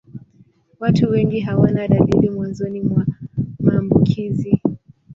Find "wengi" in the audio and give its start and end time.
1.11-1.39